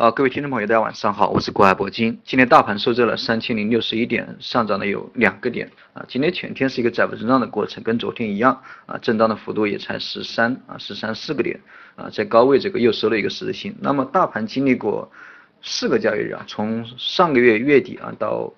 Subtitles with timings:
[0.00, 2.18] 啊，各位听众朋友，大家晚上好，我是国海铂金。
[2.24, 6.02] 今天大盘收在了三千零六十一点，上涨的有两个点啊。
[6.08, 11.60] 今天全天是一个窄幅震荡的过程，跟昨天一样啊，震荡的幅度也才十三啊，十三四个点
[11.96, 13.76] 啊，在高位这个又收了一个十字星。
[13.78, 15.12] 那么大盘经历过
[15.60, 18.50] 四个交易日啊，从上个月月底啊到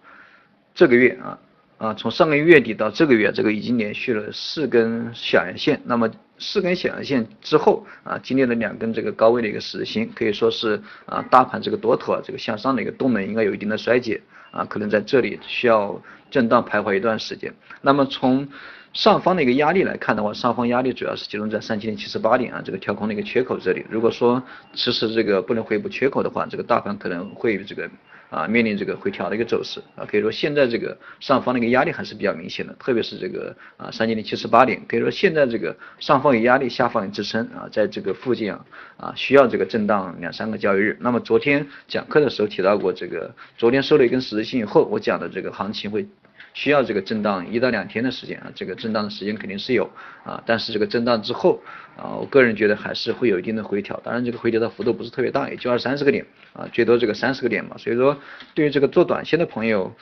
[0.77, 1.36] 这个月啊。
[1.82, 5.80] 啊，从上个月底到这个月，这个已经连续了四根小阳线。
[5.84, 6.08] 那么
[6.38, 14.21] 四根小阳线之后啊，经历了两根这个高位的一个十字星，可以说是啊，大盘这个多头啊，这个向上的一个动能应该有一定的衰减
[14.52, 17.52] 啊，可能在这里需要震荡徘徊一段时间。
[17.80, 18.46] 那么从
[18.93, 23.85] 上方的一个压力来看的话，上方压力主要是集中在三千零七十八点啊，这个跳空的一个缺口这里。
[23.90, 24.40] 如果说
[24.72, 27.90] 迟迟这个不能回补缺口的话，这个大盘可能会这个。
[28.32, 38.64] 啊，面临这个回调的一个走势啊，可以说现在这个上方的一个压力还是比较明显的，特别是这个啊三千零七十八点，可以说现在这个上方有压力，下方有支撑啊，在这个附近啊
[38.97, 40.97] 啊需要这个震荡两三个交易日。
[40.98, 46.06] 那么昨天讲课的时候提到过，这个昨天收了一根十字星以后，我讲的这个行情会。
[46.55, 49.91] 需要这个震荡一到两天的时间啊，这个震荡的时间肯定是有
[50.25, 51.62] 啊，但是这个震荡之后
[51.97, 58.19] 啊，我个人觉得还是会有一定的回调，当然这个回调的幅度不是特别大，也就二三十个点啊，最多这个三十个点嘛，所以说
[58.55, 59.95] 对于这个做短线的朋友。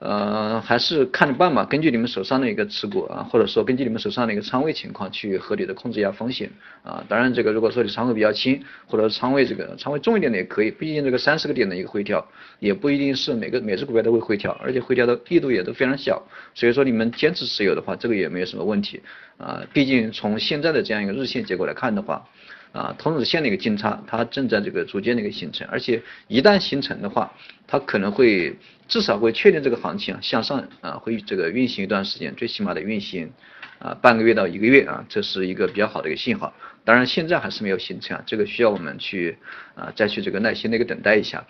[0.00, 6.50] 呃，还是看着办吧，根据你们手上的一个持股啊，或者说根据你们手上的一个仓位情况去合理的控制一下风险
[6.82, 7.02] 啊。
[7.08, 12.26] 当然，这个如果说你仓位比较轻，或者仓位这个仓位重一点的也可以，毕竟这个三十个点的一个回调，
[12.58, 16.22] 也不一定是每个每只股票都会回调，而且回调的力度也都非常小，
[16.54, 19.00] 所以说你们坚持持有的话，这个也没有什么问题
[19.38, 19.62] 啊。
[19.72, 22.22] 毕竟从现在的这样一个日线结果来看的话。
[22.74, 27.32] 啊，同子线的一个金叉，它正在这个逐渐的一个形成，而且一旦形成的话，
[27.68, 28.56] 它可能会
[28.88, 33.32] 至少会确定这个行情啊向上啊会这个运行一段时间，最起码的运行
[33.78, 36.52] 啊半个月到一个月啊，这是一个比较好的一个信号。
[36.84, 39.38] 当然现在还是没有形成啊，这个需要我们去
[39.76, 41.46] 啊再去这个耐心的一个等待一下。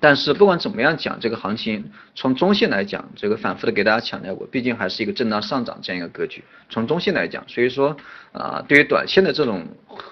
[0.00, 6.44] 但是不管怎么样讲，这个行情从中线来讲，这个反复的给大家强调过，毕竟还是一个震荡上涨这样一个格局。
[6.68, 7.96] 从中线来讲，所以说
[8.32, 9.66] 啊，对于短线的这种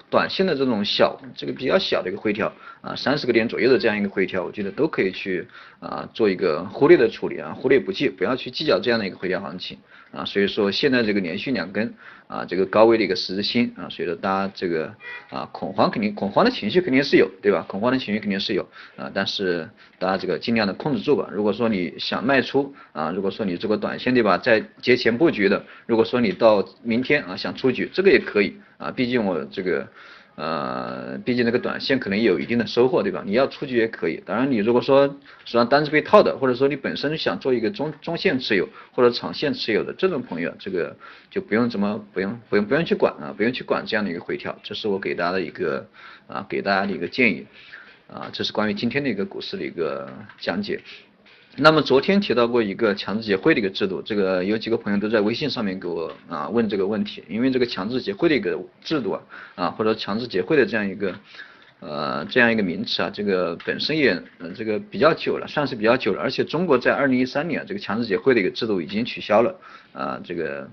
[0.09, 2.51] 短线的这种小这个比较小的一个回调
[2.83, 5.47] 啊，三十个点左右的这样一个回调，我觉得都可以去
[5.79, 9.77] 啊做一个忽略的处理啊，忽略不计，不要去计较这样的一个回调行情
[10.11, 10.25] 啊。
[10.25, 11.93] 所以说现在这个连续两根
[12.27, 14.93] 啊，这个高位的一个十字星啊，所以说大家这个
[15.29, 17.65] 啊恐慌肯定恐慌的情绪肯定是有，对吧？
[17.69, 18.67] 恐慌的情绪肯定是有
[18.97, 19.69] 啊，但是。
[19.99, 21.29] 大家这个尽量的控制住吧。
[21.31, 28.91] 如果说你想卖出啊，如果说你这个短线对吧，在节前布局的，如果说你到明天啊想出局，这个也可以啊。
[28.91, 29.87] 毕竟我这个
[30.35, 33.21] 呃，毕竟那个短线可能有一定的收获对吧？
[33.23, 34.21] 你要出局也可以。
[34.25, 35.07] 当然你如果说
[35.45, 40.95] 手上单子被套的，或者说你本身想做一个中中线持有或者长线持有的这种朋友，这个
[41.29, 44.57] 就不用怎么不用不用不用去管啊，不用去管这样的一个回调。
[44.63, 45.87] 这是我给大家的一个
[46.27, 47.45] 啊给大家的一个建议。
[48.11, 50.07] 啊，这是关于今天的一个股市的一个
[50.39, 50.79] 讲解。
[51.57, 59.21] 那么昨天提到过一个强制结汇的一个制度，这个有几个朋友都在微信上面给我啊问这个问题，因为这个强制结汇的一个制度啊
[59.55, 61.13] 啊或者强制结汇的这样一个。
[61.85, 64.17] 呃，这样一个名词啊，这个本身也
[64.55, 66.21] 这个比较久了，算是比较久了。
[66.21, 69.53] 而且中国在二零一三年啊这个强制结汇的一个制度已经取消了
[69.91, 70.65] 啊，这个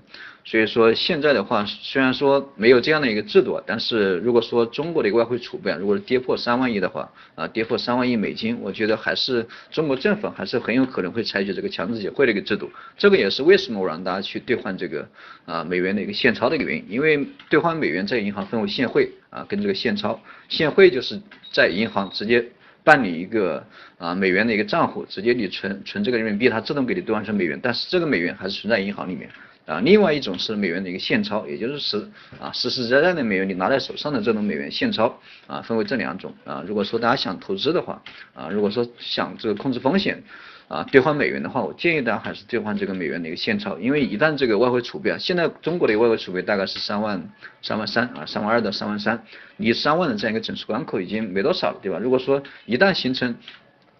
[0.45, 12.69] 所以说现在的话，虽然说没有这样的一个制度，但是如果说中国的一个外汇储备啊，如果是跌破三万亿的话啊，跌破三万亿美金，我觉得还是中国政府还是很有可能会采取这个强制结汇的一个制度。
[12.97, 15.05] 这个也是为什么我让大家去兑换这个
[15.45, 19.11] 啊美元的一个现钞的一个原因，因为兑换美元在银行分为现汇。
[19.31, 20.19] 啊，跟这个现钞，
[20.49, 21.19] 现汇就是
[21.51, 22.45] 在银行直接
[22.83, 23.65] 办理一个
[23.97, 29.29] 啊美元的一个账户，直接你存存这个人民币，它自动给你兑换成美元，但是这个美元还是存在银行里面
[29.65, 29.79] 啊。
[29.79, 32.07] 另外一种是美元的一个现钞，也就是实
[32.39, 36.63] 啊实实在在的美元，你拿在手上的这种美元现钞啊，分为这两种啊。
[36.67, 38.03] 如果说大家想投资的话
[38.35, 40.21] 啊，如果说想这个控制风险。
[40.71, 47.21] 啊，兑换美元的话，我建议大家还是兑换这个美元的一个现钞，因为一旦这个外汇储备啊，现在中国的外汇储备大概是三万
[47.61, 49.21] 三万三啊，三万二到三万三，
[49.57, 51.99] 离三万的这样一个整数关口已经没多少了，对吧？
[51.99, 53.35] 如果说一旦形成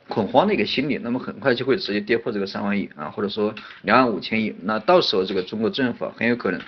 [0.07, 6.61] 恐慌的一个心理，那么很快就会直接跌破这个三万亿啊，或者说两万五千亿，那到时候这个中国政府很有可能。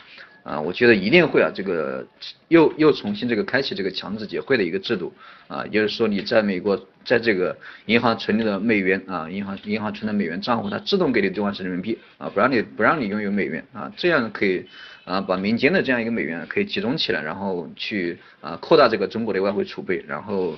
[0.44, 2.06] 啊，我觉得一定会啊，这个
[2.50, 5.14] 又又重新这个开启这个强制结汇的一个制度
[5.48, 14.66] 啊，也就是说你在美国在这个银行存的美元啊，银行银行存的美元账户，它自动给你兑换成人民币啊，不让你不让你拥有美元啊，这样可以
[15.06, 20.58] 啊把民间的这样一个美元可以集中起来，然后去啊扩大这个中国的外汇储备，然后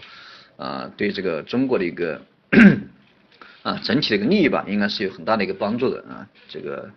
[0.57, 2.19] 啊对这个中国的一个
[3.61, 6.89] 啊整体的一个利益吧，应该是有很大的一个帮助的啊，这个。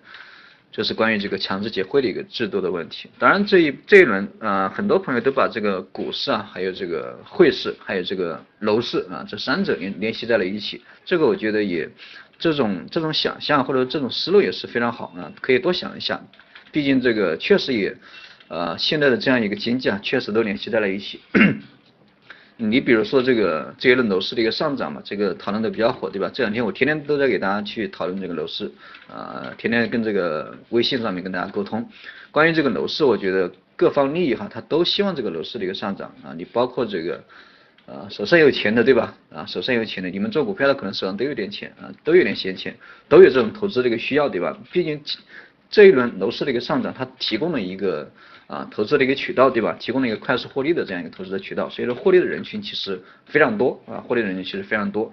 [0.70, 3.08] 就是关于这个强制结汇的一个制度的问题。
[3.18, 10.82] 当然这一这一轮啊，很多朋友都把这个股市啊，还有这个汇市，还有这个楼市啊，这三者联联系在了一起。
[11.04, 11.88] 这个我觉得也
[12.38, 16.20] 这种这种想象或者这种思路也是非常好啊，可以多想一下。
[16.70, 17.96] 毕竟这个确实也
[18.48, 21.20] 呃现在的这样一个经济啊，确实都联系在了一起。
[22.60, 26.28] 你比如说这个这一轮楼市的一个上涨嘛，这个讨论的比较火，对吧？
[26.34, 28.69] 这两天我天天都在给大家去讨论这个楼市，
[29.08, 31.88] 啊，天天跟这个微信上面跟大家沟通。
[32.32, 36.34] 关于这个楼市，我觉得各方利益哈，他都希望这个楼市的一个上涨啊。
[36.37, 37.22] 你包括这个，
[37.87, 39.14] 啊，手上有钱的，对吧？
[39.32, 42.75] 啊，手上有钱的，你们做股票的可能手上都有点钱啊，都有点闲钱，
[43.08, 44.58] 都有这种投资的一个需要，对吧？
[44.72, 45.00] 毕竟
[45.70, 48.11] 这一轮楼市的一个上涨，它提供了一个。
[48.48, 49.76] 啊，投资的一个渠道，对吧？
[49.78, 55.12] 提供了一个快速获利的这样一个投资的渠道，所以说获利的人群其实非常多啊，获利的人群其实非常多。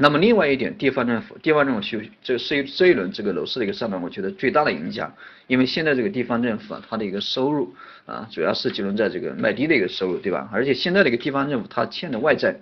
[0.00, 5.12] 那么另外一点，地方政府，地方政府需这是一这一轮这个楼市的一个上涨，我觉得最大的影响，
[5.46, 7.74] 因为现在这个地方政府啊，它的一个收入
[8.06, 10.48] 啊，主要是集中在这个卖地的一个收入，对吧？
[10.52, 12.56] 而且现在的一个地方政府，它欠的外债，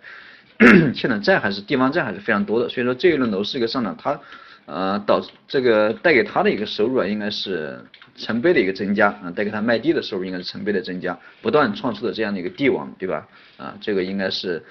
[0.94, 4.18] 欠的债还是地方债还是非常多的，所以说这一轮楼市一个上涨，它
[4.66, 7.80] 呃导这个带给他的一个收入啊，应该是。
[8.18, 13.28] 成倍的一个增加啊，带给他卖地的收入应该是成倍的增加，不断创出的这样的一个地王，对吧？
[13.58, 14.64] 啊，这个应该是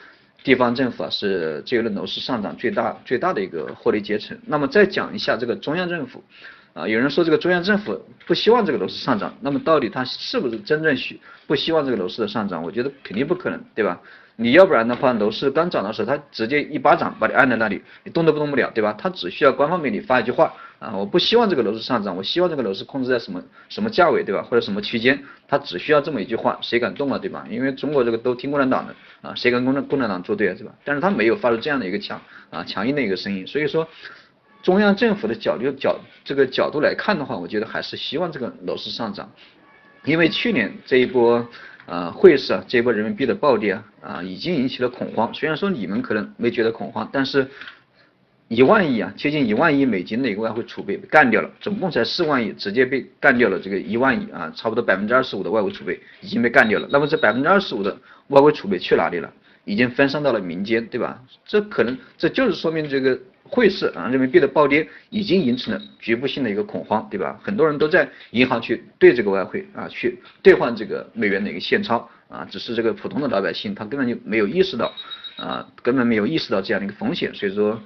[0.43, 4.35] 地方政府啊，是这一轮楼市上涨最大最大的一个获利阶层。
[4.47, 6.23] 那么再讲一下这个中央政府
[6.73, 12.63] 啊，有人说这个中央政府不希望这个楼市上涨，那么到底他是不是真正许不希望这个楼市的上涨？
[12.63, 14.01] 我觉得肯定不可能，对吧？
[14.37, 18.93] 你要不然的话，楼市刚涨的时候，他直接一巴掌把你按在那里，你动都不动不了，对吧？
[18.97, 24.41] 他只需要官方给你发一句话啊，我不希望这个楼市上涨，我希望这个楼市控制在什么什么价位，对吧？
[24.43, 25.17] 或者什么区间，
[25.47, 27.47] 他只需要这么一句话，谁敢动了，对吧？
[27.49, 30.73] 因为中国这个都听共产党的啊，谁跟共产共产党作对啊，对吧？
[30.83, 33.87] 但是他没有发出这样的一个强啊强硬的一个声音，所以说
[34.61, 39.31] 中央政府的角度角这个角度来看的话，我觉得还是希望这个楼市上涨，
[40.03, 41.47] 因为去年这一波。
[41.85, 45.33] 啊，汇市啊，这一波人民币的暴跌啊，啊，已经引起了恐慌。
[45.33, 47.47] 虽然说你们可能没觉得恐慌，但是
[48.47, 53.59] 一万亿啊，接近一万亿美金的一个外汇储备被干掉了，总共才四万亿，直接被干掉了。
[53.59, 56.87] 这个一万亿啊，差不多百分之二十五的外汇储备已经被干掉了。
[56.91, 57.95] 那么这百分之二十五的
[58.29, 59.31] 外汇储备去哪里了？
[59.65, 61.21] 已经分散到了民间，对吧？
[61.45, 63.19] 这可能这就是说明这个。
[63.47, 67.39] 汇市啊，人民币的暴跌已经引起了局部性的一个恐慌，对吧？
[67.43, 74.91] 很多人都在银行去兑这个外汇啊，去兑换这个美元的一个现钞啊，只是这个普通的老百姓他根本就没有意识到
[75.37, 77.79] 啊，根本没有意识到这样的一个风险，所以说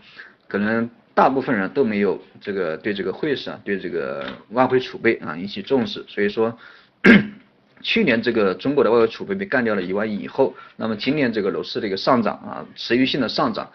[0.47, 6.57] 可能大部分人都没有这个对这个汇市啊，对这个外汇储备啊引起重视，所以说
[7.83, 13.69] 去年这个中国的外汇储备被干掉了一万亿以后，那么今年这个楼市的一个上涨啊，持续性的上涨。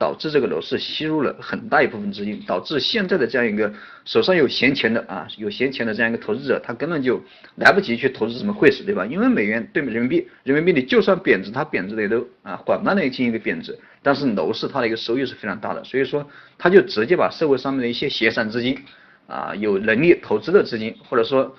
[0.00, 3.70] 导致这个楼市吸入了很大一部分资金，导致现在的这样一个
[4.06, 7.22] 手上有闲钱的啊，有闲钱的这样一个投资者，他根本就
[7.56, 9.04] 来不及去投资什么汇市，对吧？
[9.04, 16.26] 因为美元对人民币，人民币你就算贬值，它贬值的也都啊缓慢的进行一个贬值，但是楼市它的一个收益是非常大的，所以说
[16.56, 18.78] 他就直接把社会上面的一些闲散资金
[19.26, 21.54] 啊，有能力投资的资金，或者说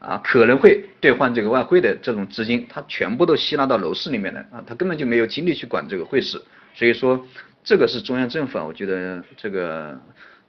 [0.00, 6.38] 啊可能会兑换这个外汇的这种资金，它全部都吸纳到楼市里面来啊，他根本就没有精力去管这个汇市，
[6.74, 7.26] 所以说。
[7.66, 10.00] 这个是中央政府啊，我觉得这个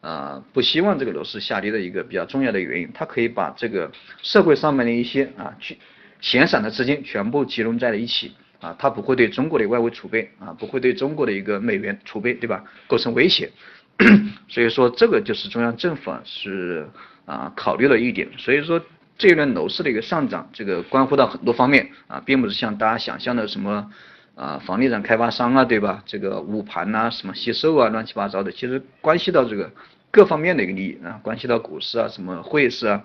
[0.01, 3.91] 啊不希望这个楼市下跌的一个比较重要的原因，它可以把这个
[4.21, 5.75] 社会上面的一些啊去
[6.21, 13.49] 闲散的资金全部集中在了一起啊，它不会对中国的外汇储备啊，不会对中国的一个美元储备对吧构成威胁，
[14.47, 16.87] 所以说这个就是中央政府啊是
[17.25, 18.79] 啊考虑了一点，所以说
[19.17, 23.91] 这一轮楼市的一个上涨，这个关乎到很多方面啊，并不是像大家想象的什么。
[24.37, 26.03] 啊，房地产开发商啊，对吧？
[26.05, 29.71] 这个捂盘呐，什么吸收啊，乱七八糟的，其实关系到这个
[30.11, 33.03] 各方面的一个利益啊，关系到股市啊，什么汇市啊，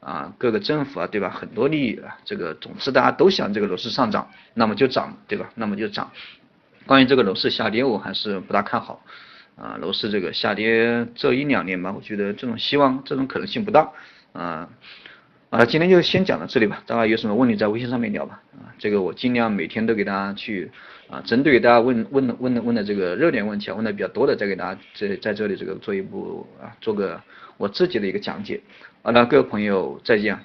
[0.00, 1.30] 啊，各个政府啊，对吧？
[1.30, 5.48] 很多利益啊，这个总之大家都想这个楼市上涨，那么就涨，对吧？
[5.54, 6.10] 那么就涨。
[6.84, 9.04] 关于这个楼市下跌，我还是不大看好
[9.54, 13.88] 啊，楼市这个下跌这一两年吧，我觉得这种希望，这种可能性不大
[14.32, 14.68] 啊。
[15.52, 18.40] 啊，今天就先讲到这里吧，大家有什么问题在微信上面聊吧。
[18.52, 20.70] 啊，这个我尽量每天都给大家去
[21.10, 27.20] 啊，针对大家问问的问的问的这个热点问题啊，问的比较多的，再给大家在在这里这个做一步啊，做个
[27.58, 28.62] 我自己的一个讲解。
[29.02, 30.38] 啊，那，各位朋友再见。